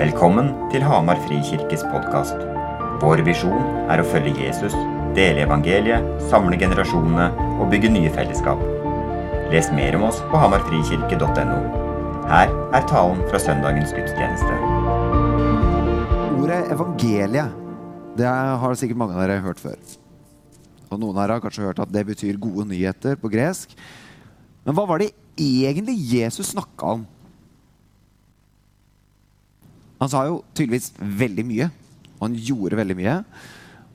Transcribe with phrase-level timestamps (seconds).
[0.00, 2.38] Velkommen til Hamar Frikirkes podkast.
[3.02, 4.72] Vår visjon er å følge Jesus,
[5.12, 7.26] dele evangeliet, samle generasjonene
[7.60, 8.62] og bygge nye fellesskap.
[9.52, 11.58] Les mer om oss på hamarfrikirke.no.
[12.32, 14.56] Her er talen fra søndagens gudstjeneste.
[16.38, 17.60] Ordet evangeliet,
[18.16, 18.32] det
[18.64, 19.76] har sikkert mange av dere hørt før.
[20.88, 23.76] Og noen av dere har kanskje hørt at det betyr gode nyheter på gresk.
[24.64, 27.08] Men hva var det egentlig Jesus snakka om?
[30.00, 31.70] Han sa jo tydeligvis veldig mye,
[32.18, 33.16] og han gjorde veldig mye.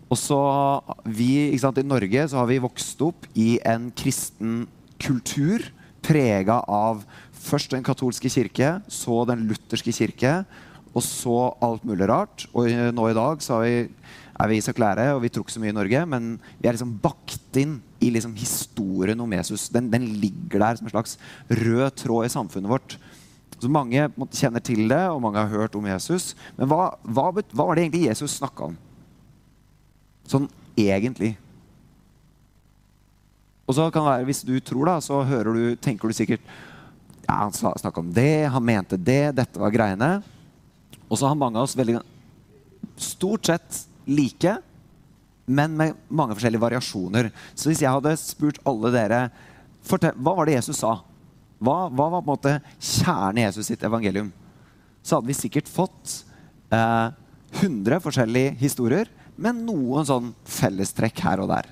[0.06, 0.40] Og så
[1.10, 4.66] vi, ikke sant, I Norge så har vi vokst opp i en kristen
[5.02, 5.66] kultur
[6.06, 7.02] prega av
[7.46, 10.38] først den katolske kirke, så den lutherske kirke,
[10.96, 12.46] og så alt mulig rart.
[12.54, 15.74] Og nå i dag så vi, er vi sekulære, og vi tror ikke så mye
[15.74, 19.68] i Norge, men vi er liksom bakt inn i liksom historien om Jesus.
[19.74, 21.18] Den, den ligger der som en slags
[21.50, 22.98] rød tråd i samfunnet vårt.
[23.62, 26.34] Så Mange kjenner til det, og mange har hørt om Jesus.
[26.58, 28.78] Men hva, hva, hva var det egentlig Jesus snakka om?
[30.30, 31.36] Sånn egentlig.
[33.66, 36.44] Og så kan det være, Hvis du tror, da, så du, tenker du sikkert
[37.26, 40.20] ja, han snakka om det, han mente det, dette var greiene.
[41.10, 41.98] Og så har mange av oss veldig
[43.02, 44.58] stort sett like,
[45.46, 47.32] men med mange forskjellige variasjoner.
[47.58, 49.22] Så hvis jeg hadde spurt alle dere
[49.86, 51.00] fortell, hva var det Jesus sa,
[51.60, 54.32] hva, hva, var på en måte kjernen i Jesus sitt evangelium,
[55.06, 56.18] så hadde vi sikkert fått
[56.74, 57.08] eh,
[57.62, 61.70] 100 forskjellige historier, men noen sånn fellestrekk her og der.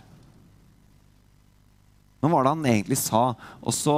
[2.21, 3.23] Men hva var det han egentlig sa?
[3.59, 3.97] Og så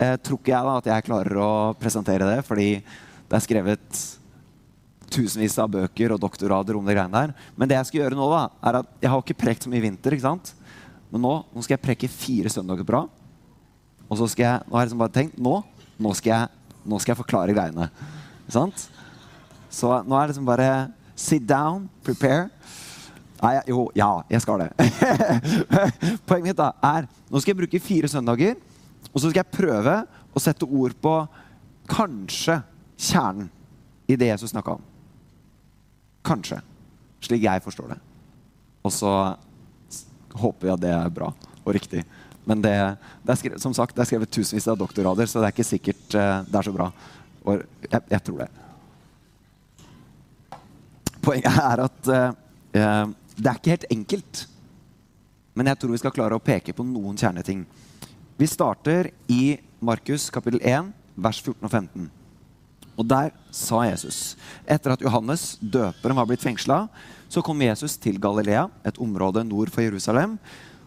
[0.00, 4.04] eh, tror ikke jeg da at jeg klarer å presentere det, fordi det er skrevet
[5.14, 7.50] tusenvis av bøker og doktorader om det greiene der.
[7.58, 9.82] Men det jeg skal gjøre nå, da, er at jeg har ikke prekt så mye
[9.82, 10.16] i vinter.
[10.16, 10.54] ikke sant?
[11.12, 13.23] Men nå, nå skal jeg preke fire søndager på rad.
[14.08, 15.54] Og så skal jeg, nå har jeg liksom bare tenkt nå,
[15.98, 17.88] nå, skal jeg, nå skal jeg forklare greiene.
[18.52, 18.86] Sant?
[19.72, 20.68] Så nå er det liksom bare
[21.18, 22.48] sit down, prepare.
[23.42, 24.70] Nei, jo, ja, jeg skal det.
[26.28, 28.56] Poenget mitt da er nå skal jeg bruke fire søndager,
[29.10, 29.96] og så skal jeg prøve
[30.34, 31.14] å sette ord på
[31.90, 32.60] kanskje
[32.96, 33.50] kjernen
[34.10, 34.84] i det Jesus snakka om.
[36.24, 36.60] Kanskje.
[37.24, 37.98] Slik jeg forstår det.
[38.84, 39.10] Og så
[40.34, 41.30] håper jeg at det er bra
[41.64, 42.04] og riktig.
[42.44, 42.74] Men det,
[43.24, 45.66] det er skrevet, som sagt, det er skrevet tusenvis av doktorgrader, så det er ikke
[45.68, 46.90] sikkert uh, det er så bra.
[47.44, 48.50] Og jeg, jeg tror det.
[51.24, 52.34] Poenget er at uh,
[52.74, 54.44] det er ikke helt enkelt.
[55.54, 57.62] Men jeg tror vi skal klare å peke på noen kjerneting.
[58.36, 62.08] Vi starter i Markus kapittel 1, vers 14 og 15.
[62.94, 64.36] Og der sa Jesus
[64.70, 66.84] Etter at Johannes, døperen, var blitt fengsla,
[67.30, 70.36] så kom Jesus til Galilea, et område nord for Jerusalem,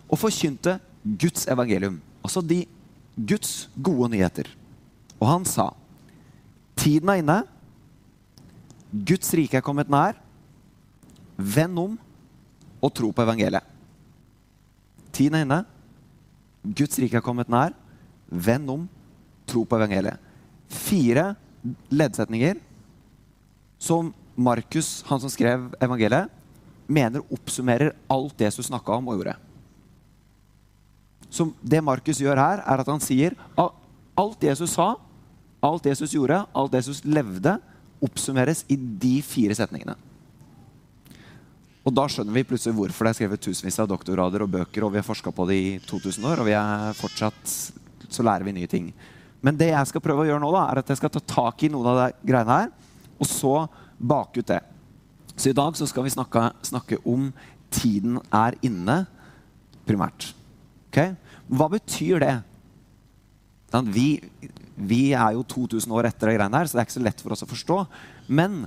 [0.08, 0.78] og forkynte
[1.16, 2.02] Guds evangelium.
[2.26, 2.66] Altså de
[3.16, 4.50] Guds gode nyheter.
[5.18, 5.72] Og han sa,
[6.78, 7.38] tiden er inne,
[8.92, 10.18] Guds rike er kommet nær.
[11.38, 11.98] Vend om
[12.82, 13.66] og tro på evangeliet.
[15.14, 15.64] Tiden er inne.
[16.64, 17.76] Guds rike er kommet nær.
[18.28, 18.86] Vend om,
[19.48, 20.20] tro på evangeliet.
[20.68, 21.32] Fire
[21.90, 22.60] leddsetninger
[23.80, 26.30] som Markus, han som skrev evangeliet,
[26.88, 29.36] mener oppsummerer alt Jesus snakka om og gjorde.
[31.30, 33.84] Så det Markus gjør her, er at han sier at
[34.18, 34.96] alt Jesus sa,
[35.64, 37.58] alt Jesus gjorde, alt Jesus levde,
[38.04, 39.98] oppsummeres i de fire setningene.
[41.88, 44.92] Og da skjønner vi plutselig hvorfor det er skrevet tusenvis av doktorgrader og bøker, og
[44.94, 47.54] vi har forska på det i 2000 år, og vi er fortsatt
[48.10, 48.90] så lærer vi nye ting.
[49.44, 51.64] Men det jeg skal prøve å gjøre nå, da, er at jeg skal ta tak
[51.64, 52.74] i noen av de greiene her,
[53.18, 53.54] og så
[53.98, 54.62] bake ut det.
[55.38, 57.30] Så i dag så skal vi snakke, snakke om
[57.74, 59.04] tiden er inne,
[59.88, 60.32] primært.
[60.98, 61.14] Okay?
[61.46, 62.36] Hva betyr det?
[63.94, 64.08] Vi,
[64.74, 67.22] vi, er jo 2000 år etter det greiene her, så det er ikke så lett
[67.22, 67.78] for oss å forstå.
[68.34, 68.64] Men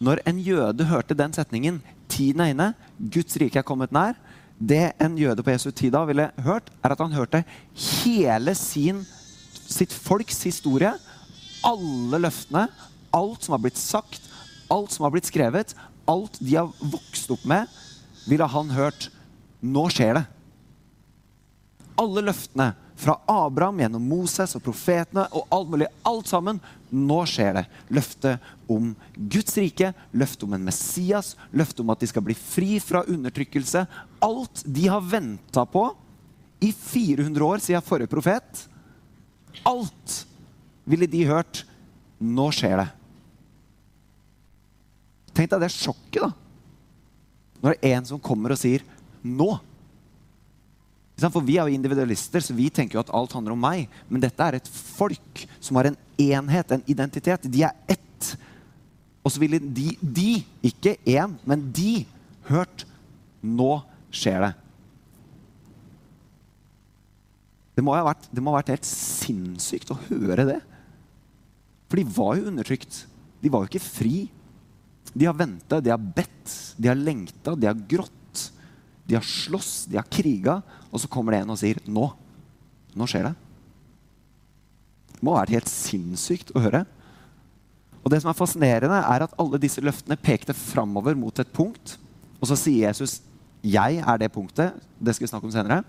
[0.00, 1.82] når en jøde hørte den setningen
[2.14, 2.66] Tiden er inne.
[2.98, 4.14] Guds rike er kommet nær.
[4.54, 7.40] Det en jøde på Jesu tid da ville hørt, er at han hørte
[7.74, 9.00] hele sin,
[9.66, 10.92] sitt folks historie.
[11.64, 12.68] Alle løftene,
[13.10, 14.28] alt som har blitt sagt,
[14.70, 15.74] alt som har blitt skrevet,
[16.06, 17.66] alt de har vokst opp med,
[18.28, 19.08] ville han hørt.
[19.64, 20.26] Nå skjer det.
[22.00, 25.88] Alle løftene fra Abraham gjennom Moses og profetene og alt mulig.
[26.06, 26.60] Alt sammen.
[26.94, 27.64] Nå skjer det.
[27.94, 32.78] Løftet om Guds rike, løftet om en Messias, løftet om at de skal bli fri
[32.82, 33.84] fra undertrykkelse.
[34.24, 35.88] Alt de har venta på
[36.64, 38.66] i 400 år siden forrige profet.
[39.66, 40.20] Alt
[40.88, 41.64] ville de hørt.
[42.18, 42.88] Nå skjer det.
[45.34, 46.30] Tenk deg det sjokket, da.
[47.60, 48.84] Når det er en som kommer og sier
[49.24, 49.58] 'nå'.
[51.14, 53.86] For Vi er jo individualister, så vi tenker jo at alt handler om meg.
[54.10, 57.46] Men dette er et folk som har en enhet, en identitet.
[57.46, 58.34] De er ett.
[59.24, 62.04] Og så ville de, de ikke én, men de,
[62.50, 62.86] hørt
[63.44, 63.74] Nå
[64.08, 64.54] skjer det.
[67.76, 70.60] Det må, ha vært, det må ha vært helt sinnssykt å høre det.
[71.90, 73.02] For de var jo undertrykt.
[73.42, 74.14] De var jo ikke fri.
[75.12, 78.23] De har venta, de har bedt, de har lengta, de har grått.
[79.04, 80.60] De har slåss, de har kriga,
[80.90, 82.08] og så kommer det en og sier nå.
[82.94, 83.34] Nå skjer det.
[85.14, 86.84] Det må ha vært helt sinnssykt å høre.
[88.04, 91.96] Og det som er fascinerende, er at alle disse løftene pekte framover mot et punkt.
[92.40, 93.22] Og så sier Jesus
[93.64, 94.76] 'Jeg er det punktet'.
[95.00, 95.84] Det skal vi snakke om senere.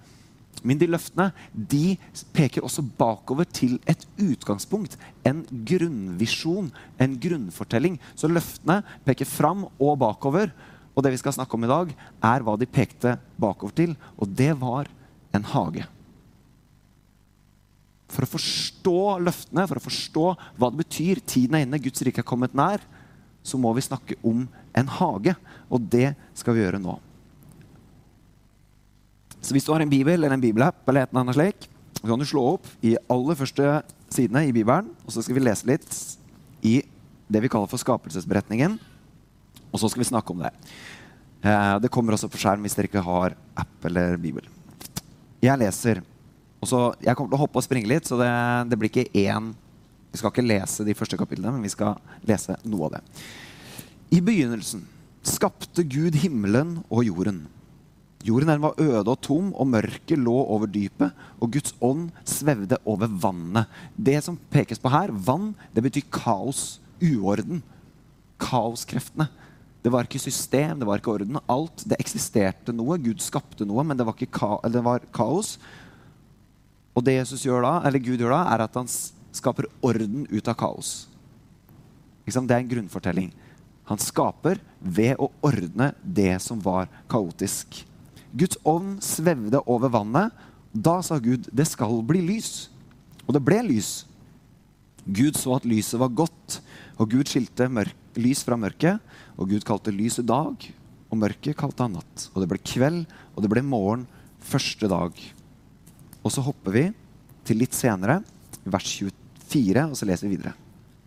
[0.64, 1.98] Men de løftene de
[2.34, 4.98] peker også bakover til et utgangspunkt.
[5.26, 8.00] En grunnvisjon, en grunnfortelling.
[8.16, 10.52] Så løftene peker fram og bakover.
[10.96, 11.92] Og det vi skal snakke om i dag,
[12.24, 13.96] er hva de pekte bakover til.
[14.16, 14.88] Og det var
[15.36, 15.84] en hage.
[18.16, 22.24] For å forstå løftene, for å forstå hva det betyr, tiden er inne, Guds rike
[22.24, 22.84] er kommet nær,
[23.46, 24.46] så må vi snakke om
[24.78, 25.36] en hage.
[25.68, 26.96] Og det skal vi gjøre nå.
[29.46, 31.68] Så hvis du har en bibel eller en bibelapp, eller et eller annet slik,
[32.00, 33.70] så kan du slå opp i aller første
[34.14, 35.90] sidene i Bibelen, og så skal vi lese litt
[36.66, 36.80] i
[37.30, 38.78] det vi kaller for skapelsesberetningen.
[39.76, 40.54] Og så skal vi snakke om det.
[41.44, 44.48] Eh, det kommer også på skjerm hvis dere ikke har app eller bibel.
[45.44, 46.02] Jeg leser.
[46.62, 48.32] og så, Jeg kommer til å hoppe og springe litt, så det,
[48.72, 49.54] det blir ikke én
[50.12, 53.02] Vi skal ikke lese de første kapitlene, men vi skal lese noe av det.
[54.16, 54.86] I begynnelsen
[55.28, 57.42] skapte Gud himmelen og jorden.
[58.26, 62.80] Jorden den var øde og tom, og mørket lå over dypet, og Guds ånd svevde
[62.88, 63.68] over vannet.
[63.98, 67.60] Det som pekes på her, vann, det betyr kaos, uorden.
[68.42, 69.28] Kaoskreftene.
[69.86, 71.38] Det var ikke system, det var ikke orden.
[71.46, 72.98] Alt, Det eksisterte noe.
[72.98, 75.60] Gud skapte noe, men det var, ka det var kaos.
[76.98, 80.50] Og det Jesus gjør da, eller Gud gjør da, er at han skaper orden ut
[80.50, 81.06] av kaos.
[82.26, 83.30] Det er en grunnfortelling.
[83.86, 87.84] Han skaper ved å ordne det som var kaotisk.
[88.34, 90.34] Guds ånd svevde over vannet.
[90.74, 92.70] Da sa Gud, 'Det skal bli lys'.
[93.28, 94.06] Og det ble lys.
[95.06, 96.62] Gud så at lyset var godt,
[96.96, 97.68] og Gud skilte
[98.16, 99.00] lys fra mørket.
[99.36, 100.56] Og Gud kalte lyset dag,
[101.12, 102.28] og mørket kalte han natt.
[102.34, 103.04] Og det ble kveld,
[103.36, 104.06] og det ble morgen
[104.46, 105.18] første dag.
[106.24, 106.86] Og så hopper vi
[107.46, 108.22] til litt senere,
[108.64, 110.56] vers 24, og så leser vi videre.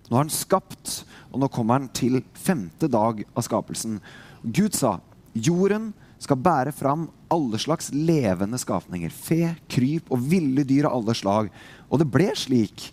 [0.08, 1.02] Nå har han skapt,
[1.32, 3.98] og nå kommer han til femte dag av skapelsen.
[4.44, 4.98] Gud sa,
[5.34, 5.90] jorden
[6.22, 9.12] skal bære fram alle slags levende skapninger.
[9.12, 11.50] Fe, kryp og ville dyr av alle slag.
[11.88, 12.88] Og det ble slik.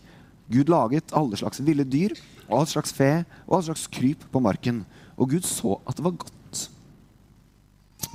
[0.51, 2.13] Gud laget alle slags ville dyr
[2.49, 3.11] og all slags fe
[3.45, 4.83] og all slags kryp på marken.
[5.15, 6.65] Og Gud så at det var godt.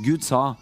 [0.00, 0.55] Gud sa,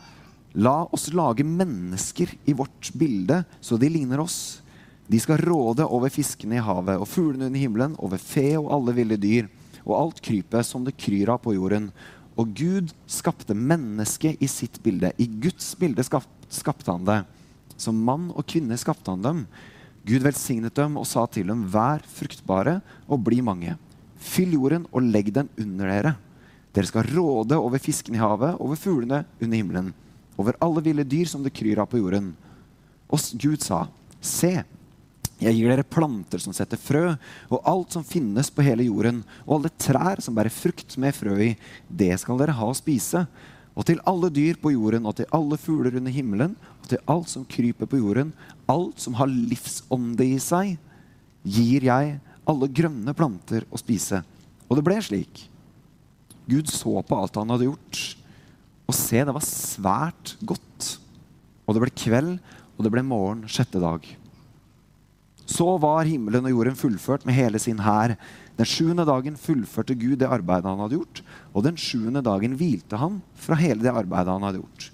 [0.59, 4.61] la oss lage mennesker i vårt bilde, så de ligner oss.
[5.09, 8.95] De skal råde over fiskene i havet og fuglene under himmelen, over fe og alle
[8.97, 9.49] ville dyr,
[9.87, 11.89] og alt krypet som det kryr av på jorden.
[12.39, 15.11] Og Gud skapte mennesket i sitt bilde.
[15.19, 17.23] I Guds bilde skapte han det.
[17.79, 19.43] Som mann og kvinne skapte han dem.
[20.09, 23.75] Gud velsignet dem og sa til dem, vær fruktbare og bli mange.
[24.19, 26.15] Fyll jorden og legg den under dere.
[26.73, 29.93] Dere skal råde over fiskene i havet, over fuglene under himmelen,
[30.39, 32.33] over alle ville dyr som det kryr av på jorden.
[33.09, 33.87] Og Gud sa,
[34.21, 34.53] se,
[35.39, 37.13] jeg gir dere planter som setter frø,
[37.53, 41.37] og alt som finnes på hele jorden, og alle trær som bærer frukt med frø
[41.51, 41.53] i,
[41.89, 43.27] det skal dere ha å spise.
[43.79, 47.31] Og til alle dyr på jorden, og til alle fugler under himmelen, og til alt
[47.31, 48.33] som kryper på jorden,
[48.67, 50.75] alt som har livsånde i seg,
[51.47, 52.17] gir jeg
[52.49, 54.25] alle grønne planter å spise.
[54.67, 55.45] Og det ble slik.
[56.49, 58.01] Gud så på alt han hadde gjort,
[58.89, 60.95] og se, det var svært godt.
[61.69, 62.39] Og det ble kveld,
[62.75, 64.05] og det ble morgen sjette dag.
[65.49, 68.17] Så var himmelen og jorden fullført med hele sin hær.
[68.59, 71.21] Den sjuende dagen fullførte Gud det arbeidet han hadde gjort,
[71.55, 74.89] og den sjuende dagen hvilte han fra hele det arbeidet han hadde gjort.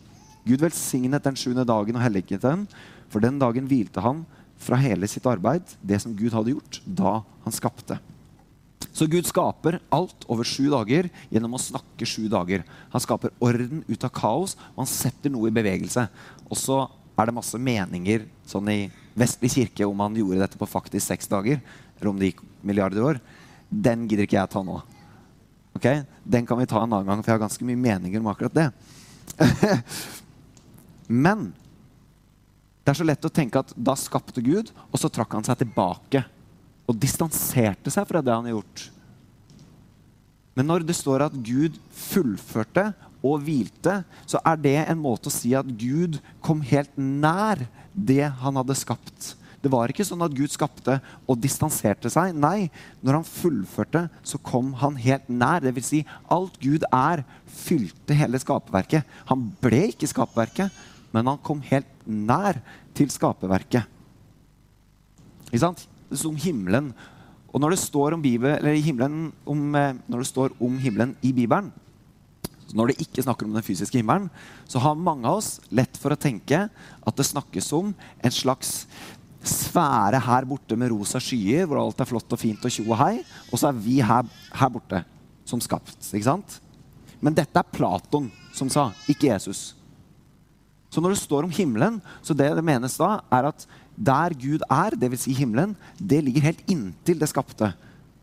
[0.44, 2.66] Gud velsignet den sjuende dagen og helliget den,
[3.08, 4.26] for den dagen hvilte han
[4.60, 7.96] fra hele sitt arbeid, det som Gud hadde gjort da han skapte.
[8.94, 12.62] Så Gud skaper alt over sju dager gjennom å snakke sju dager.
[12.92, 16.04] Han skaper orden ut av kaos, og han setter noe i bevegelse.
[16.46, 16.84] Og så
[17.16, 18.78] er det masse meninger sånn i
[19.18, 21.64] vestlig kirke om han gjorde dette på faktisk seks dager,
[21.96, 23.20] eller om det gikk milliarder år,
[23.74, 24.78] den gidder ikke jeg ta nå.
[25.74, 25.88] Ok?
[26.22, 28.54] Den kan vi ta en annen gang, for jeg har ganske mye meninger om akkurat
[28.54, 28.68] det.
[31.24, 31.50] Men
[32.84, 35.62] det er så lett å tenke at da skapte Gud, og så trakk han seg
[35.62, 36.24] tilbake
[36.84, 38.88] og distanserte seg fra det han har gjort.
[40.54, 42.92] Men når det står at Gud fullførte
[43.24, 47.64] og hvilte, så er det en måte å si at Gud kom helt nær
[47.94, 49.32] det han hadde skapt.
[49.64, 52.34] Det var ikke sånn at Gud skapte og distanserte seg.
[52.36, 52.68] Nei,
[53.00, 55.64] når han fullførte, så kom han helt nær.
[55.64, 59.08] Det vil si, alt Gud er, fylte hele skaperverket.
[59.30, 60.84] Han ble ikke skaperverket,
[61.16, 62.60] men han kom helt nær
[62.92, 63.88] til skaperverket.
[65.48, 65.86] Ikke sant?
[66.12, 66.92] Som himmelen.
[67.54, 71.32] Og når det står om, Bibel, himmelen, om, eh, når det står om himmelen i
[71.32, 71.72] Bibelen,
[72.74, 74.26] når det ikke snakker om den fysiske himmelen,
[74.66, 78.88] så har mange av oss lett for å tenke at det snakkes om en slags
[79.48, 82.98] sfære her borte med rosa skyer, hvor alt er flott og fint og tjo og
[83.00, 83.14] hei,
[83.50, 85.04] og så er vi her, her borte
[85.48, 85.98] som skapt.
[86.12, 86.58] ikke sant?
[87.20, 89.72] Men dette er Platon som sa, ikke Jesus.
[90.92, 94.62] Så når det står om himmelen, så det det menes da, er at der Gud
[94.70, 95.26] er, dvs.
[95.26, 97.72] Si himmelen, det ligger helt inntil det skapte.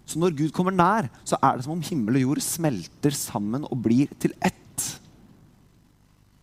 [0.07, 3.67] Så når Gud kommer nær, så er det som om himmel og jord smelter sammen
[3.67, 4.87] og blir til ett.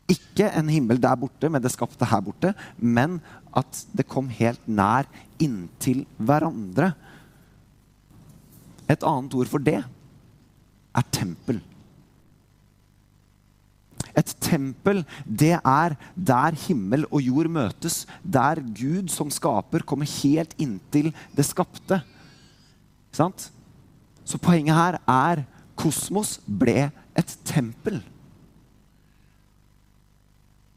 [0.09, 3.19] Ikke en himmel der borte med det skapte her borte, men
[3.57, 5.09] at det kom helt nær
[5.43, 6.93] inntil hverandre.
[8.89, 11.61] Et annet ord for det er tempel.
[14.19, 18.01] Et tempel, det er der himmel og jord møtes.
[18.25, 22.01] Der Gud som skaper kommer helt inntil det skapte.
[23.15, 23.51] Sant?
[24.25, 25.45] Så poenget her er
[25.79, 28.01] kosmos ble et tempel.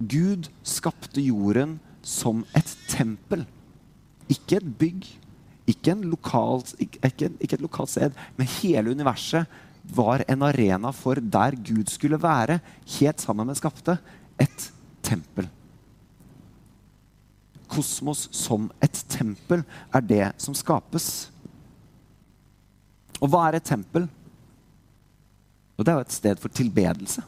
[0.02, 3.46] Gud skapte jorden som et tempel.
[4.32, 5.08] Ikke et bygg,
[5.70, 9.50] ikke, lokal, ikke, ikke, et lokalt sted, men hele universet
[9.96, 12.60] var en arena for der Gud skulle være,
[13.00, 13.98] helt sammen med skapte.
[14.42, 14.72] Et
[15.04, 15.50] tempel.
[17.72, 21.30] Kosmos som et tempel er det som skapes.
[23.22, 24.08] Og hva er et tempel?
[25.78, 27.24] Og Det er jo et sted for tilbedelse.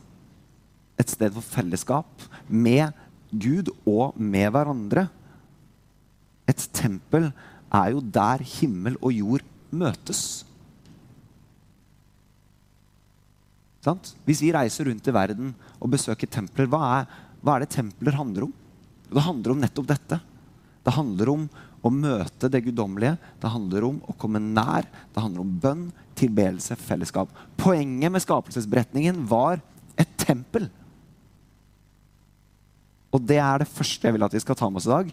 [1.04, 2.96] Et sted for fellesskap med
[3.34, 5.10] Gud og med hverandre.
[6.48, 7.32] Et tempel
[7.74, 10.44] er jo der himmel og jord møtes.
[13.84, 14.14] Sant?
[14.24, 17.10] Hvis vi reiser rundt i verden og besøker templer, hva er,
[17.44, 18.54] hva er det templer handler om?
[19.10, 20.20] Det handler om nettopp dette.
[20.84, 21.44] Det handler om
[21.84, 23.18] å møte det guddommelige.
[23.42, 24.88] Det handler om å komme nær.
[25.12, 25.84] Det handler om bønn,
[26.20, 27.32] tilbedelse, fellesskap.
[27.60, 29.60] Poenget med skapelsesberetningen var
[30.00, 30.70] et tempel.
[33.14, 35.12] Og det er det første jeg vil at vi skal ta med oss i dag.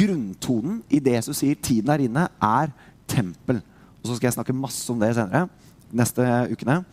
[0.00, 2.70] Grunntonen i det Jesus sier 'tiden er inne', er
[3.08, 3.62] tempel.
[4.00, 5.48] Og så skal jeg snakke masse om det senere.
[5.92, 6.84] neste ukene.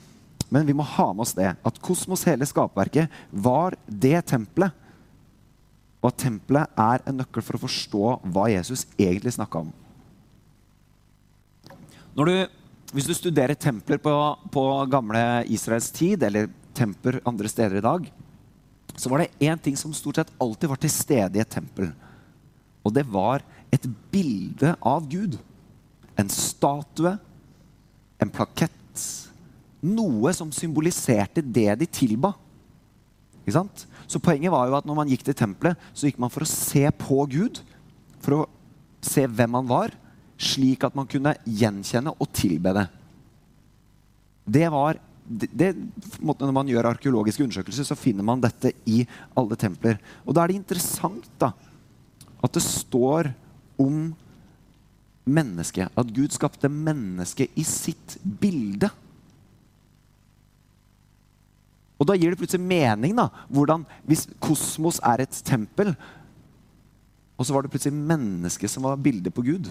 [0.50, 4.72] Men vi må ha med oss det at kosmos, hele skapverket, var det tempelet
[6.02, 9.74] og at tempelet er en nøkkel for å forstå hva Jesus egentlig snakka om.
[12.18, 12.32] Du,
[12.94, 14.14] hvis du studerer templer på,
[14.54, 15.22] på, gamle
[15.54, 18.08] Israels tid, eller templer andre steder i dag,
[18.98, 21.92] så var det én ting som stort sett alltid var til stede i et tempel.
[22.82, 25.38] Og det var et bilde av Gud.
[26.18, 27.14] En statue,
[28.18, 28.74] en plakett.
[29.86, 32.34] Noe som symboliserte det de tilba.
[33.44, 33.86] Ikke sant?
[34.10, 36.50] Så poenget var jo at når man gikk til tempelet, så gikk man for å
[36.50, 37.62] se på Gud.
[38.24, 38.44] For å
[39.04, 39.94] se hvem han var,
[40.42, 42.88] slik at man kunne gjenkjenne og tilbe det.
[44.48, 44.98] Det var
[45.28, 45.74] det,
[46.22, 49.02] Når man gjør arkeologiske undersøkelser, så finner man dette i
[49.36, 50.00] alle templer.
[50.26, 51.52] Og da er det interessant da,
[52.44, 53.34] at det står
[53.82, 54.14] om
[55.28, 55.92] mennesket.
[55.98, 58.90] At Gud skapte mennesket i sitt bilde.
[61.98, 63.16] Og da gir det plutselig mening.
[63.18, 65.96] da, hvordan, Hvis kosmos er et tempel,
[67.38, 69.70] og så var det plutselig mennesket som var bildet på Gud.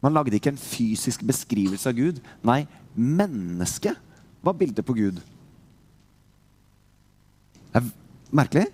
[0.00, 2.20] Man lagde ikke en fysisk beskrivelse av Gud.
[2.44, 2.66] Nei,
[3.00, 3.96] mennesket
[4.44, 5.20] var bildet på Gud.
[7.70, 7.90] Det er
[8.34, 8.66] merkelig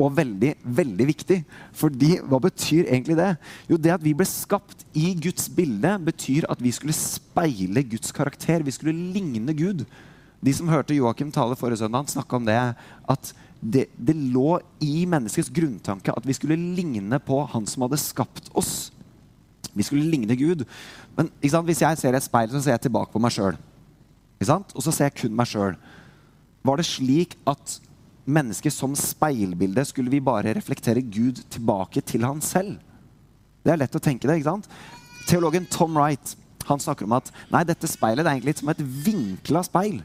[0.00, 1.38] og veldig, veldig viktig.
[1.76, 3.30] Fordi hva betyr egentlig det?
[3.70, 8.14] Jo, det at vi ble skapt i Guds bilde, betyr at vi skulle speile Guds
[8.14, 8.64] karakter.
[8.64, 9.84] Vi skulle ligne Gud.
[10.42, 15.04] De som hørte Joakim tale forrige søndag, snakka om det at det, det, lå i
[15.06, 18.90] menneskets grunntanke at vi skulle ligne på han som hadde skapt oss.
[19.72, 20.64] Vi skulle ligne Gud.
[21.16, 23.58] Men hvis jeg ser et speil, så ser jeg tilbake på meg sjøl.
[24.42, 25.76] Og så ser jeg kun meg sjøl.
[26.62, 27.78] Var det slik at
[28.22, 32.78] mennesket som speilbilde skulle vi bare reflektere Gud tilbake til han selv?
[33.62, 34.38] Det er lett å tenke det.
[34.40, 34.70] ikke sant?
[35.28, 38.82] Teologen Tom Wright han snakker om at nei, dette speilet er egentlig litt som et
[38.82, 40.00] vinkla speil.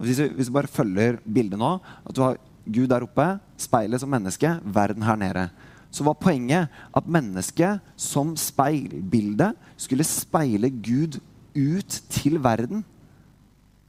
[0.00, 2.38] Hvis du, hvis du bare følger bildet nå, at du har
[2.70, 3.26] Gud der oppe,
[3.60, 5.46] speilet som menneske, verden her nede.
[5.90, 11.18] Så var poenget at mennesket som speilbilde skulle speile Gud
[11.56, 12.84] ut til verden.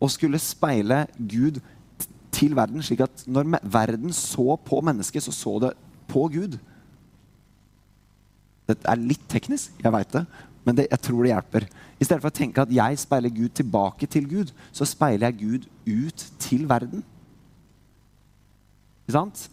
[0.01, 1.61] Og skulle speile Gud
[2.31, 5.73] til verden, slik at når verden så på mennesket, så så det
[6.09, 6.57] på Gud.
[8.67, 10.25] Det er litt teknisk, jeg veit det,
[10.65, 11.65] men det, jeg tror det hjelper.
[11.99, 15.39] I stedet for å tenke at jeg speiler Gud tilbake til Gud, så speiler jeg
[15.41, 17.03] Gud ut til verden.
[19.03, 19.47] Ikke sant?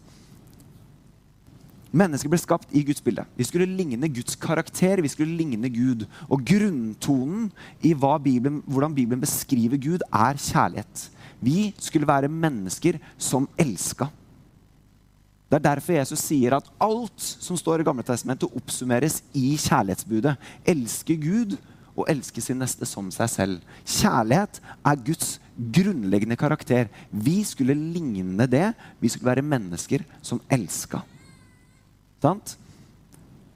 [1.88, 3.25] Mennesker ble skapt i Guds bilde.
[3.37, 5.00] Vi skulle ligne Guds karakter.
[5.00, 6.04] vi skulle ligne Gud.
[6.28, 11.11] Og grunntonen i Bibelen, hvordan Bibelen beskriver Gud, er kjærlighet.
[11.40, 14.09] Vi skulle være mennesker som elska.
[15.49, 20.37] Det er derfor Jesus sier at alt som står i Gamle Testamentet, oppsummeres i kjærlighetsbudet.
[20.66, 21.57] Elske Gud
[21.97, 23.61] og elske sin neste som seg selv.
[23.87, 26.90] Kjærlighet er Guds grunnleggende karakter.
[27.11, 28.75] Vi skulle ligne det.
[29.00, 31.00] Vi skulle være mennesker som elska.
[32.22, 32.56] Sant?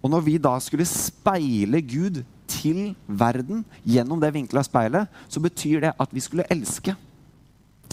[0.03, 5.87] Og når vi da skulle speile Gud til verden gjennom det vinkla speilet, så betyr
[5.87, 6.95] det at vi skulle elske.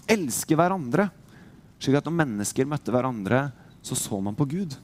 [0.10, 1.10] Elske hverandre.
[1.80, 3.50] Slik at når mennesker møtte hverandre,
[3.86, 4.76] så så man på Gud.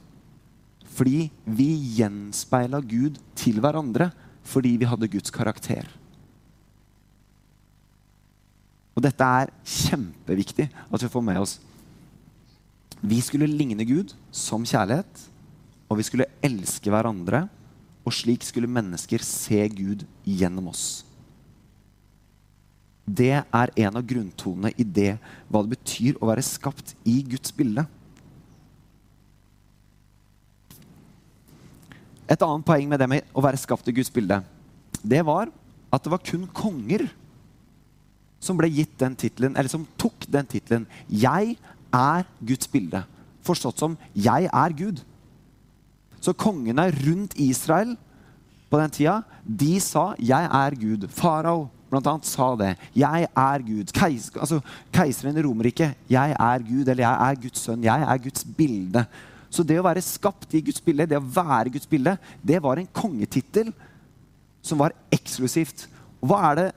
[0.96, 4.10] Fordi vi gjenspeila Gud til hverandre
[4.46, 5.88] fordi vi hadde Guds karakter.
[8.94, 11.56] Og dette er kjempeviktig at vi får med oss.
[13.02, 15.26] Vi skulle ligne Gud som kjærlighet
[15.86, 17.46] og vi skulle elske hverandre.
[18.06, 21.02] Og slik skulle mennesker se Gud gjennom oss.
[23.06, 25.16] Det er en av grunntonene i det
[25.46, 27.86] hva det betyr å være skapt i Guds bilde.
[32.26, 34.40] Et annet poeng med det med å være skapt i Guds bilde,
[35.06, 35.50] det var
[35.94, 37.06] at det var kun konger
[38.42, 40.86] som ble gitt den titlen, eller som tok den tittelen.
[41.06, 41.54] Jeg
[41.94, 43.04] er Guds bilde.
[43.46, 45.02] Forstått som 'jeg er Gud'.
[46.26, 47.94] Så kongene rundt Israel
[48.66, 51.08] på den tida, de sa 'Jeg er Gud'.
[51.08, 52.76] Farao blant annet sa det.
[52.96, 53.92] 'Jeg er Gud'.
[53.92, 54.60] Keis, altså,
[54.92, 55.94] keiseren i Romerriket.
[56.10, 57.84] 'Jeg er Gud', eller 'Jeg er Guds sønn'.
[57.84, 59.06] Jeg er Guds bilde.
[59.50, 62.76] Så det å være skapt i Guds bilde, det å være Guds bilde, det var
[62.76, 63.72] en kongetittel
[64.62, 65.86] som var eksklusivt.
[66.20, 66.72] Og hva er det,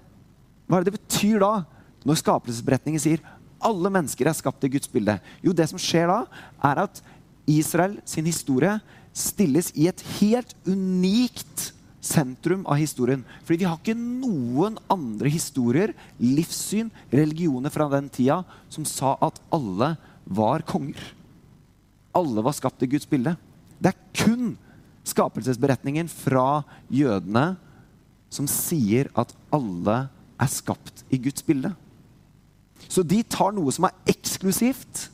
[0.67, 1.65] hva er det det betyr da,
[2.05, 3.19] når skapelsesberetningen sier
[3.59, 5.19] alle mennesker er skapt i Guds bilde?
[5.41, 6.25] Jo, det som skjer da,
[6.63, 7.01] er at
[7.47, 8.79] Israel sin historie
[9.15, 11.71] stilles i et helt unikt
[12.03, 13.23] sentrum av historien.
[13.43, 18.41] Fordi vi har ikke noen andre historier, livssyn, religioner fra den tida
[18.71, 19.93] som sa at alle
[20.25, 21.01] var konger.
[22.15, 23.35] Alle var skapt i Guds bilde.
[23.79, 24.55] Det er kun
[25.07, 27.53] skapelsesberetningen fra jødene
[28.29, 30.01] som sier at alle
[30.39, 31.71] er skapt i Guds bilde.
[32.87, 35.09] Så de tar noe som er eksklusivt,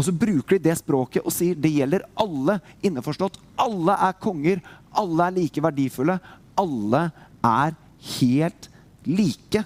[0.00, 2.56] og så bruker de det språket og sier det gjelder alle.
[2.80, 3.36] Innforstått.
[3.60, 4.62] Alle er konger.
[4.96, 6.16] Alle er like verdifulle.
[6.56, 7.02] Alle
[7.44, 7.76] er
[8.16, 8.70] helt
[9.04, 9.60] like.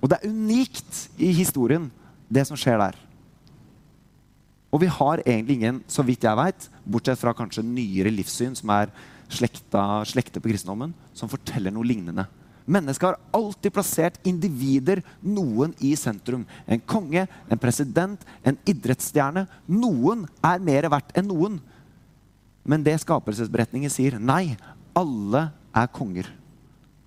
[0.00, 1.90] Og det er unikt i historien,
[2.32, 2.96] det som skjer der.
[4.72, 8.72] Og vi har egentlig ingen, så vidt jeg vet, bortsett fra kanskje nyere livssyn, som
[8.72, 8.88] er
[9.28, 12.24] slekta, slekter på kristendommen, som forteller noe lignende.
[12.64, 16.44] Mennesket har alltid plassert individer, noen i sentrum.
[16.66, 19.46] En konge, en president, en idrettsstjerne.
[19.66, 21.58] Noen er mer verdt enn noen.
[22.62, 24.54] Men det skapelsesberetningen sier, nei,
[24.94, 26.28] alle er konger.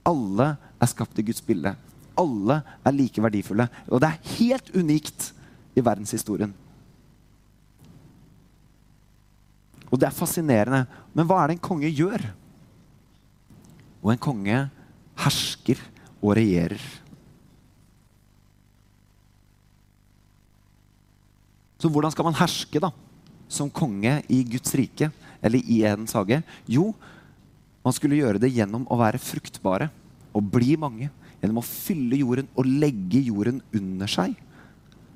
[0.05, 1.71] Alle er skapt i Guds bilde.
[2.19, 3.69] Alle er like verdifulle.
[3.87, 5.31] Og det er helt unikt
[5.75, 6.51] i verdenshistorien.
[9.91, 10.83] Og det er fascinerende.
[11.15, 12.23] Men hva er det en konge gjør?
[14.03, 14.57] Og en konge
[15.23, 15.81] hersker
[16.21, 16.81] og regjerer.
[21.79, 22.89] Så hvordan skal man herske da,
[23.51, 25.11] som konge i Guds rike
[25.43, 26.39] eller i Edens hage?
[26.65, 26.93] Jo,
[27.85, 29.91] man skulle gjøre det gjennom å være fruktbare
[30.35, 31.11] og bli mange.
[31.41, 34.33] Gjennom å fylle jorden og legge jorden under seg.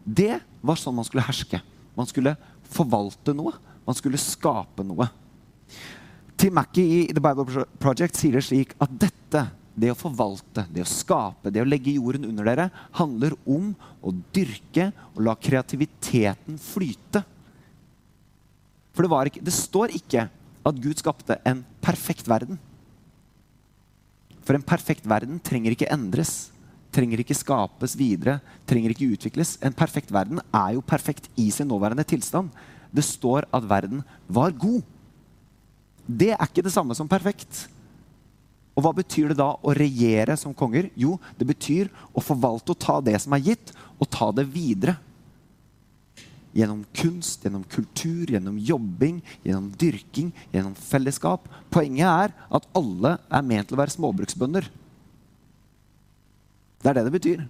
[0.04, 1.62] Det var sånn man skulle herske.
[1.98, 2.36] Man skulle
[2.70, 3.56] forvalte noe.
[3.88, 5.08] Man skulle skape noe.
[6.40, 9.42] Tim Mackey i The Bible Project sier det slik at dette
[9.80, 13.72] det å forvalte, det å skape, det å legge jorden under dere, handler om
[14.04, 17.24] å dyrke og la kreativiteten flyte.
[18.96, 20.26] For det, ikke, det står ikke
[20.68, 22.60] at Gud skapte en perfekt verden.
[24.44, 26.50] For en perfekt verden trenger ikke endres,
[26.92, 29.56] trenger ikke skapes videre, trenger ikke utvikles.
[29.64, 32.50] En perfekt verden er jo perfekt i sin nåværende tilstand.
[32.90, 34.82] Det står at verden var god.
[36.10, 37.68] Det er ikke det samme som perfekt.
[38.80, 40.88] Og hva betyr det da å regjere som konger?
[40.96, 44.96] Jo, det betyr å forvalte og ta det som er gitt, og ta det videre.
[46.56, 51.44] Gjennom kunst, gjennom kultur, gjennom jobbing, gjennom dyrking, gjennom fellesskap.
[51.76, 54.70] Poenget er at alle er ment til å være småbruksbønder.
[56.80, 57.44] Det er det det betyr.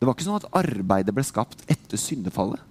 [0.00, 2.64] Det var ikke sånn at arbeidet ble skapt etter syndefallet.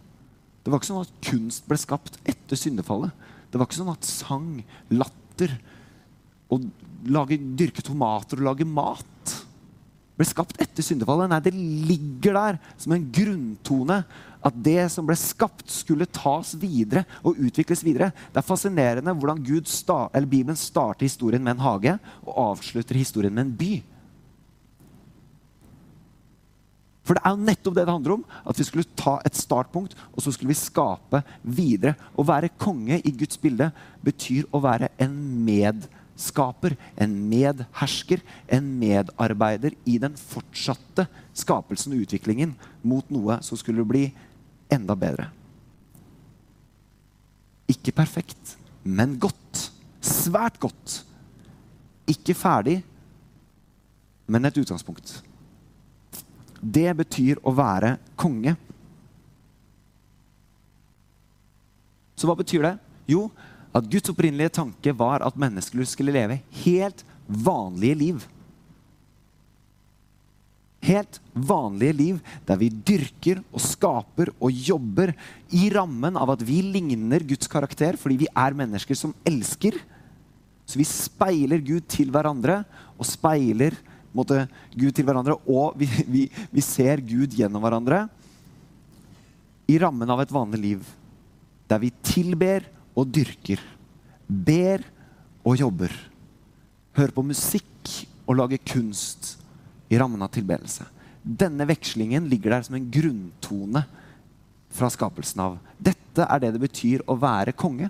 [0.65, 3.13] Det var ikke sånn at kunst ble skapt etter syndefallet.
[3.53, 4.49] Det var ikke sånn at sang,
[4.89, 5.53] latter
[6.51, 6.67] og
[7.11, 9.07] lage, dyrke tomater og lage mat
[10.21, 11.31] ble skapt etter syndefallet.
[11.31, 14.01] Nei, det ligger der som en grunntone
[14.41, 18.09] at det som ble skapt, skulle tas videre og utvikles videre.
[18.33, 23.45] Det er fascinerende hvordan start, Bibelen starter historien med en hage og avslutter historien med
[23.45, 23.73] en by.
[27.05, 28.25] For det er jo nettopp det det handler om.
[28.45, 31.95] At vi skulle ta et startpunkt, og så skulle vi skape videre.
[32.13, 33.71] Å være konge i Guds bilde
[34.05, 35.13] betyr å være en
[36.15, 43.83] medskaper, en medhersker, en medarbeider i den fortsatte skapelsen og utviklingen mot noe som skulle
[43.85, 44.11] bli
[44.69, 45.29] enda bedre.
[47.67, 49.71] Ikke perfekt, men godt.
[50.01, 51.03] Svært godt.
[52.07, 52.81] Ikke ferdig,
[54.27, 55.21] men et utgangspunkt.
[56.61, 58.55] Det betyr å være konge.
[62.15, 62.75] Så hva betyr det?
[63.09, 63.31] Jo,
[63.71, 68.25] at Guds opprinnelige tanke var at mennesker skulle leve helt vanlige liv.
[70.81, 75.13] Helt vanlige liv der vi dyrker og skaper og jobber
[75.53, 79.77] i rammen av at vi ligner Guds karakter fordi vi er mennesker som elsker.
[80.65, 82.61] Så vi speiler Gud til hverandre
[82.97, 83.77] og speiler
[84.15, 88.03] måte, Gud til hverandre, og vi, vi, vi ser Gud gjennom hverandre
[89.71, 90.87] i rammen av et vanlig liv.
[91.71, 93.61] Der vi tilber og dyrker.
[94.27, 94.83] Ber
[95.43, 95.93] og jobber.
[96.97, 97.93] Hører på musikk
[98.27, 99.35] og lager kunst
[99.91, 100.85] i rammen av tilbedelse.
[101.21, 103.83] Denne vekslingen ligger der som en grunntone
[104.71, 105.57] fra skapelsen av.
[105.77, 107.89] Dette er det det betyr å være konge.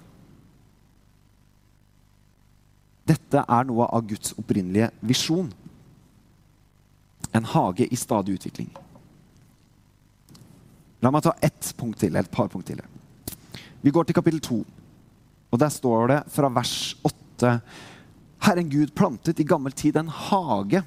[3.07, 5.49] Dette er noe av Guds opprinnelige visjon.
[7.31, 8.69] En hage i stadig utvikling.
[11.01, 12.81] La meg ta ett punkt til, et par punkt til.
[13.81, 14.59] Vi går til kapittel to.
[15.51, 17.59] Og Der står det fra vers 8
[18.41, 20.81] Herren Gud plantet i gammel tid en hage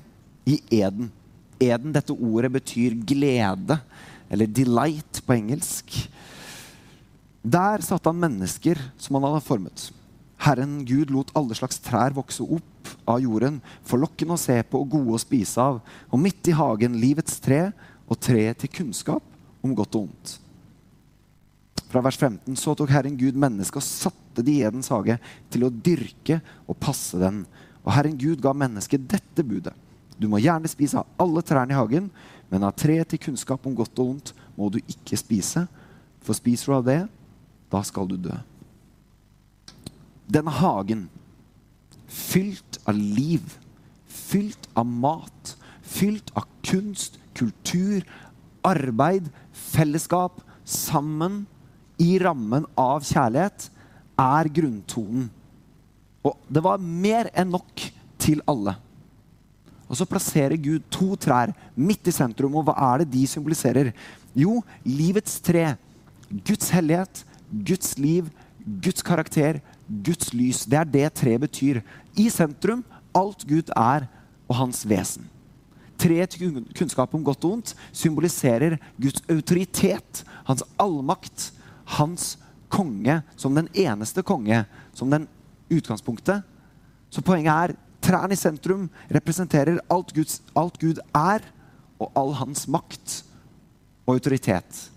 [0.48, 1.12] i Eden.
[1.62, 3.77] Eden, dette ordet betyr glede,
[4.29, 5.94] eller delight på engelsk.
[7.44, 9.87] Der satte han mennesker som han hadde formet.
[10.44, 14.90] Herren Gud lot alle slags trær vokse opp av jorden, forlokkende å se på og
[14.96, 15.79] gode å spise av.
[16.11, 17.68] Og midt i hagen livets tre
[18.09, 19.22] og treet til kunnskap
[19.64, 20.35] om godt og ondt.
[21.94, 25.14] Fra vers 15 så tok Herren Gud mennesket og satte det i Edens hage
[25.54, 27.44] til å dyrke og passe den.
[27.87, 29.76] Og Herren Gud ga mennesket dette budet.
[30.18, 32.09] Du må gjerne spise av alle trærne i hagen,
[32.50, 35.68] men av treet til kunnskap om godt og ondt må du ikke spise.
[36.26, 36.98] For spiser du av det,
[37.70, 38.40] da skal du dø.
[40.26, 41.07] Denne hagen,
[42.11, 43.54] fylt av liv,
[44.11, 48.02] fylt av mat, fylt av kunst, kultur,
[48.66, 49.30] arbeid,
[49.70, 51.44] fellesskap, sammen
[52.00, 53.68] i rammen av kjærlighet,
[54.18, 55.28] er grunntonen.
[56.24, 57.85] Og det var mer enn nok
[58.20, 58.76] til alle.
[59.85, 63.92] Og så plasserer Gud to trær midt i sentrum, og hva er det de symboliserer?
[64.35, 65.74] Jo, livets tre.
[66.30, 67.20] Guds hellighet,
[67.52, 68.30] Guds liv,
[68.64, 70.64] Guds karakter, Guds lys.
[70.64, 71.83] Det er det treet betyr.
[72.16, 72.83] I sentrum
[73.14, 74.09] alt Gud er,
[74.48, 75.28] og hans vesen.
[76.00, 81.52] Treet til kunnskap om godt og ondt symboliserer Guds autoritet, hans allmakt,
[81.96, 82.34] hans
[82.72, 85.28] konge som den eneste konge, som den
[85.72, 86.42] utgangspunktet.
[87.10, 91.44] Så poenget er trærne i sentrum representerer alt, Guds, alt Gud er,
[92.02, 93.20] og all hans makt
[94.04, 94.90] og autoritet.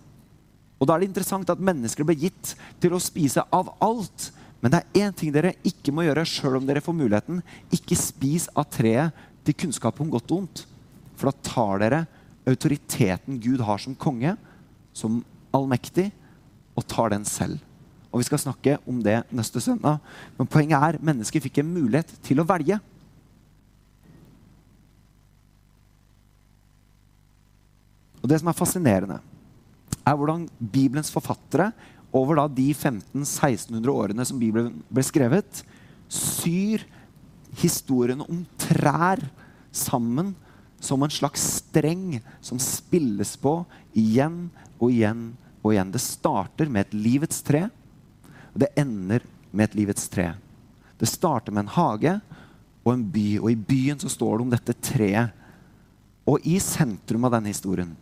[0.77, 4.31] Og Da er det interessant at mennesker ble gitt til å spise av alt.
[4.61, 7.41] Men det er én ting dere ikke må gjøre sjøl om dere får muligheten.
[7.73, 9.13] Ikke spis av treet
[9.45, 10.65] til kunnskap om godt og ondt.
[11.17, 12.03] For da tar dere
[12.47, 14.35] autoriteten Gud har som konge,
[14.93, 15.23] som
[15.55, 16.11] allmektig,
[16.77, 17.57] og tar den selv.
[18.11, 19.99] Og Vi skal snakke om det neste søndag.
[20.37, 22.79] Men poenget er mennesket fikk en mulighet til å velge.
[28.21, 29.19] Og Det som er fascinerende,
[30.05, 31.71] er hvordan Bibelens forfattere
[32.15, 35.63] over de 1500-1600 årene som Bibelen ble skrevet,
[36.07, 36.85] syr
[37.59, 39.21] historiene om trær
[39.71, 40.33] sammen
[40.79, 43.59] som en slags streng som spilles på
[43.97, 45.29] igjen og igjen
[45.67, 45.93] og igjen.
[45.93, 47.67] Det starter med et livets tre,
[48.53, 50.31] og det ender med et livets tre.
[50.97, 52.17] Det starter med en hage
[52.87, 55.33] og en by, og i byen så står det om dette treet.
[56.27, 57.93] Og i sentrum av denne historien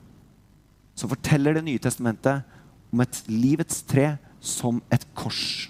[0.96, 2.46] så forteller Det nye testamentet
[2.94, 5.68] om et livets tre som et kors.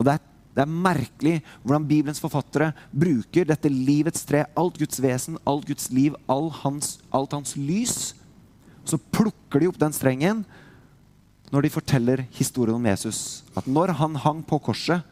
[0.00, 0.24] Og det er,
[0.56, 5.90] det er, merkelig hvordan Bibelens forfattere bruker dette livets tre, alt Guds vesen, alt Guds
[5.94, 8.16] liv, all hans, alt hans lys,
[8.90, 10.42] så plukker de opp den strengen
[11.50, 13.42] når de forteller historien om Jesus.
[13.58, 15.02] At når han hang på korset,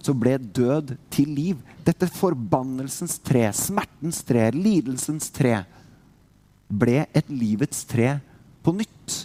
[0.00, 1.58] så ble død til liv.
[1.84, 5.58] Dette forbannelsens tre, smertens tre, lidelsens tre,
[6.70, 8.14] ble et livets tre
[8.64, 9.16] på nytt.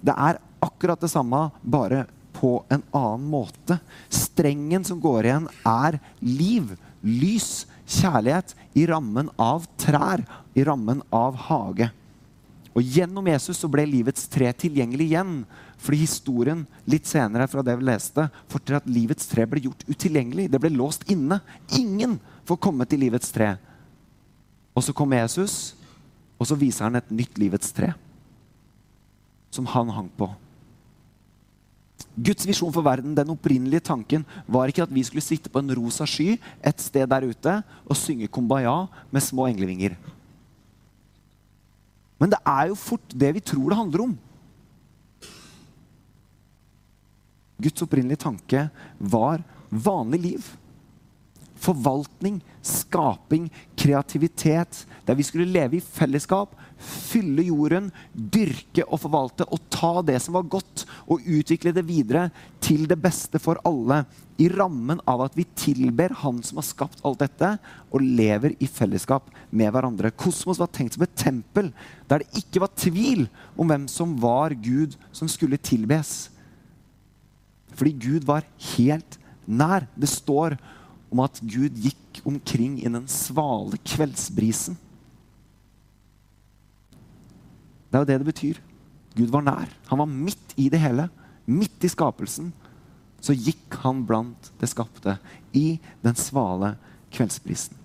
[0.00, 3.76] Det er akkurat det samme, bare på en annen måte.
[4.08, 6.72] Strengen som går igjen, er liv,
[7.04, 10.22] lys, kjærlighet i rammen av trær,
[10.54, 11.90] i rammen av hage.
[12.70, 15.40] Og Gjennom Jesus så ble livets tre tilgjengelig igjen.
[15.80, 20.50] Fordi historien litt senere fra det vi leste, forteller at livets tre ble gjort utilgjengelig.
[20.52, 21.40] Det ble låst inne.
[21.76, 23.54] Ingen får komme til livets tre.
[24.76, 25.74] Og så kommer Jesus,
[26.38, 27.90] og så viser han et nytt livets tre.
[29.50, 30.30] Som han hang på.
[32.16, 35.70] Guds visjon for verden, den opprinnelige tanken, var ikke at vi skulle sitte på en
[35.78, 37.54] rosa sky et sted der ute
[37.86, 39.94] og synge kumbaya med små englevinger.
[42.20, 44.18] Men det er jo fort det vi tror det handler om.
[47.60, 48.66] Guds opprinnelige tanke
[48.98, 50.50] var vanlig liv.
[51.60, 54.84] Forvaltning, skaping, kreativitet.
[55.06, 60.36] Der vi skulle leve i fellesskap, fylle jorden, dyrke og forvalte og ta det som
[60.38, 62.28] var godt, og utvikle det videre
[62.62, 64.02] til det beste for alle.
[64.40, 67.52] I rammen av at vi tilber Han som har skapt alt dette,
[67.92, 70.12] og lever i fellesskap med hverandre.
[70.12, 71.72] Kosmos var tenkt som et tempel
[72.08, 76.30] der det ikke var tvil om hvem som var Gud som skulle tilbes.
[77.76, 79.86] Fordi Gud var helt nær.
[79.94, 80.56] Det står
[81.10, 84.78] om at Gud gikk omkring i den svale kveldsbrisen.
[87.90, 88.60] Det er jo det det betyr.
[89.18, 89.70] Gud var nær.
[89.90, 91.08] Han var midt i det hele.
[91.50, 92.52] Midt i skapelsen.
[93.20, 95.18] Så gikk han blant det skapte
[95.52, 96.76] i den svale
[97.12, 97.76] kveldsbrisen.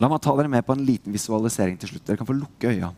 [0.00, 2.04] La meg ta dere med på en liten visualisering til slutt.
[2.08, 2.90] Dere kan få lukke øya.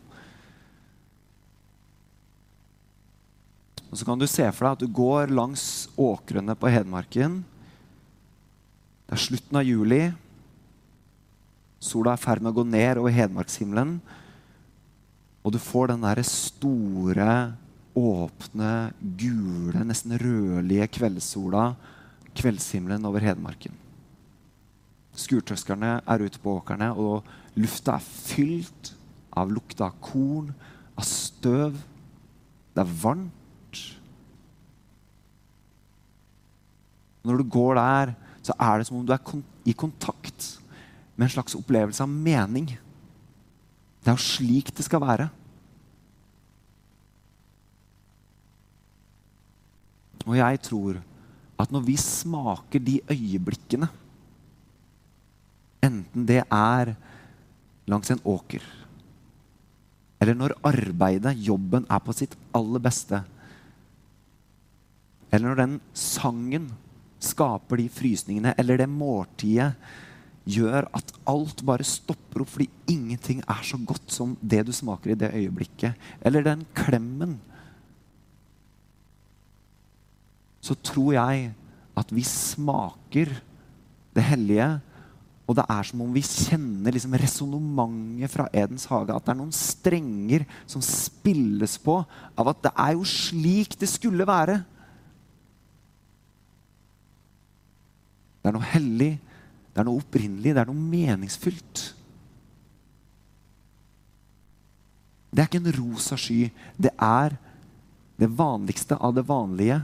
[3.88, 7.42] Og Så kan du se for deg at du går langs åkrene på Hedmarken.
[9.08, 10.02] Det er slutten av juli.
[11.80, 13.94] Sola er i ferd med å gå ned over hedmarkshimmelen.
[15.46, 17.32] Og du får den derre store,
[17.98, 18.72] åpne,
[19.18, 21.72] gule, nesten rødlige kveldssola,
[22.38, 23.74] kveldshimmelen over Hedmarken.
[25.18, 27.26] Skurtrøskerne er ute på åkrene, og
[27.58, 28.92] lufta er fylt
[29.38, 30.52] av lukta av korn,
[30.98, 31.78] av støv.
[32.74, 33.82] Det er varmt.
[37.26, 38.14] Når du går der,
[38.46, 40.54] så er det som om du er i kontakt
[41.16, 42.70] med en slags opplevelse av mening.
[44.02, 45.28] Det er jo slik det skal være.
[50.28, 50.98] Og jeg tror
[51.58, 53.88] at når vi smaker de øyeblikkene,
[55.82, 56.92] enten det er
[57.88, 58.62] langs en åker,
[60.20, 63.22] eller når arbeidet, jobben, er på sitt aller beste,
[65.32, 66.68] eller når den sangen
[67.22, 69.72] skaper de frysningene, eller det måltidet
[70.48, 75.12] gjør at alt bare stopper opp fordi ingenting er så godt som det du smaker
[75.12, 75.98] i det øyeblikket.
[76.24, 77.36] Eller den klemmen.
[80.64, 81.50] Så tror jeg
[81.98, 83.32] at vi smaker
[84.16, 84.68] det hellige.
[85.48, 89.14] Og det er som om vi kjenner liksom resonnementet fra Edens hage.
[89.14, 92.00] At det er noen strenger som spilles på
[92.36, 94.60] av at det er jo slik det skulle være.
[98.38, 99.14] Det er noe hellig,
[99.78, 101.82] det er noe opprinnelig, det er noe meningsfylt.
[105.30, 106.48] Det er ikke en rosa sky.
[106.74, 107.36] Det er
[108.18, 109.78] det vanligste av det vanlige,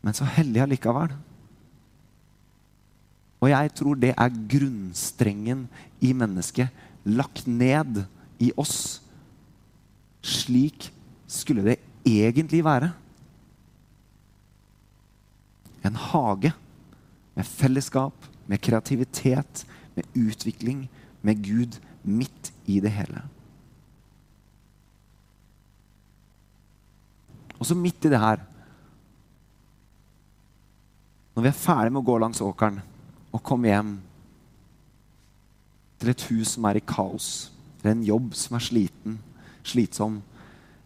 [0.00, 1.12] men så hellig allikevel.
[3.44, 5.66] Og jeg tror det er grunnstrengen
[6.00, 6.72] i mennesket,
[7.04, 8.06] lagt ned
[8.40, 9.02] i oss.
[10.24, 10.88] Slik
[11.28, 12.94] skulle det egentlig være.
[15.84, 16.54] En hage
[17.36, 20.88] med fellesskap, med kreativitet, med utvikling,
[21.22, 23.22] med Gud midt i det hele.
[27.58, 28.42] Og så midt i det her
[31.34, 32.76] Når vi er ferdig med å gå langs åkeren
[33.34, 33.88] og komme hjem
[35.98, 39.16] til et hus som er i kaos, eller en jobb som er sliten,
[39.66, 40.20] slitsom,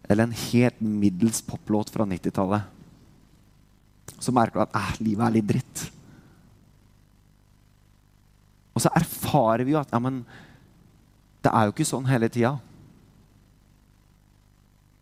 [0.09, 2.65] eller en helt middels poplåt fra 90-tallet,
[4.17, 5.83] så merker du at livet er litt dritt.
[8.79, 10.21] Og så erfarer vi jo at ja, men,
[11.43, 12.53] det er jo ikke sånn hele tida.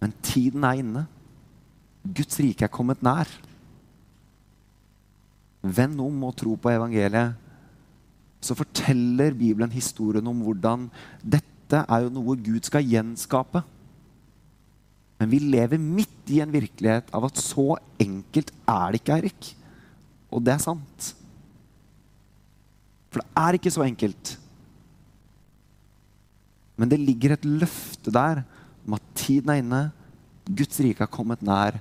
[0.01, 1.03] Men tiden er inne.
[2.01, 3.29] Guds rike er kommet nær.
[5.61, 7.43] Vend om og tro på evangeliet.
[8.41, 10.85] så forteller Bibelen historien om hvordan
[11.21, 13.61] dette er jo noe Gud skal gjenskape.
[15.19, 19.49] Men vi lever midt i en virkelighet av at så enkelt er det ikke, Eirik.
[20.31, 21.09] Og det er sant.
[23.17, 24.31] For det er ikke så enkelt.
[26.77, 28.43] Men det ligger et løfte der
[28.85, 29.79] om at tiden er inne,
[30.45, 31.79] Guds rike har kommet nær.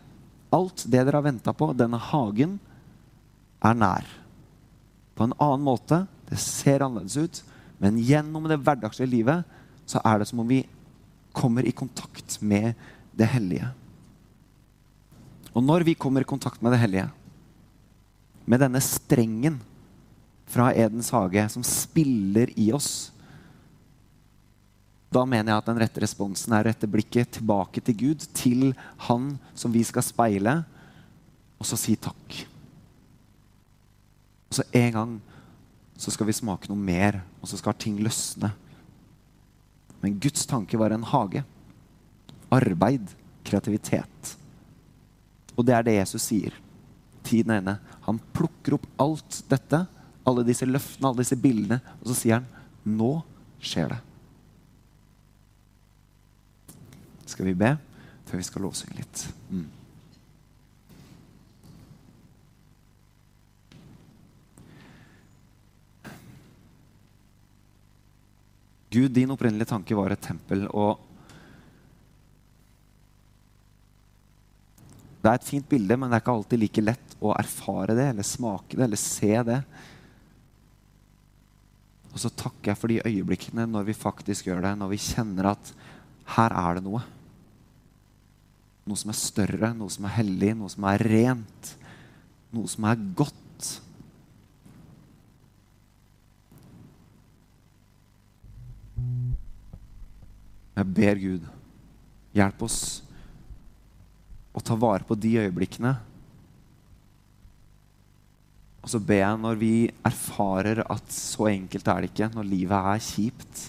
[0.56, 2.56] Alt det dere har venta på, denne hagen,
[3.60, 4.08] er nær.
[5.14, 6.00] På en annen måte.
[6.26, 7.42] Det ser annerledes ut.
[7.78, 9.44] Men gjennom det hverdagslige livet
[9.86, 10.64] så er det som om vi
[11.36, 12.72] kommer i kontakt med
[13.14, 13.68] det hellige.
[15.52, 17.10] Og når vi kommer i kontakt med det hellige,
[18.48, 19.60] med denne strengen
[20.46, 23.10] fra Edens hage som spiller i oss,
[25.12, 28.72] da mener jeg at den rette responsen er å rette blikket tilbake til Gud, til
[29.06, 30.58] Han som vi skal speile,
[31.56, 32.40] og så si takk.
[34.50, 35.14] Og så en gang
[35.96, 38.50] så skal vi smake noe mer, og så skal ting løsne.
[40.02, 41.42] Men Guds tanke var en hage.
[42.52, 43.08] Arbeid,
[43.46, 44.36] kreativitet.
[45.56, 46.54] Og det er det Jesus sier.
[47.26, 47.78] Tiden er inne.
[48.04, 49.86] Han plukker opp alt dette,
[50.26, 53.12] alle disse løftene, alle disse bildene, og så sier han nå
[53.62, 54.02] skjer det.
[57.26, 57.74] Skal vi be
[58.26, 59.26] før vi skal lovsynge litt?
[59.50, 59.66] Mm.
[68.96, 70.64] Gud, din opprinnelige tanke var et tempel.
[70.70, 71.02] og
[75.20, 78.12] Det er et fint bilde, men det er ikke alltid like lett å erfare det,
[78.12, 79.58] eller smake det, eller se det.
[82.16, 85.50] Og så takker jeg for de øyeblikkene når vi faktisk gjør det, når vi kjenner
[85.50, 85.72] at
[86.32, 87.02] her er det noe.
[88.88, 91.72] Noe som er større, noe som er hellig, noe som er rent.
[92.56, 93.68] Noe som er godt.
[100.76, 101.44] Jeg ber Gud,
[102.36, 102.80] hjelp oss
[104.56, 105.92] å ta vare på de øyeblikkene.
[108.86, 109.70] Og så ber jeg når vi
[110.06, 113.64] erfarer at så enkelt er det ikke, når livet er kjipt.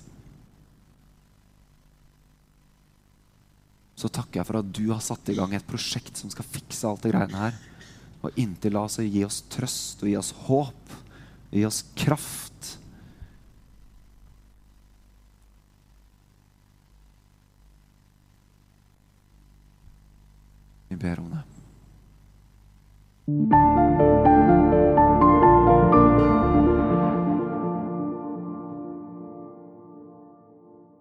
[3.97, 6.85] Så takker jeg for at du har satt i gang et prosjekt som skal fikse
[6.85, 7.57] alt det greiene her.
[8.21, 10.93] Og inntil la oss gi oss trøst og gi oss håp,
[11.49, 12.77] gi oss kraft.
[20.93, 21.41] Vi ber om det.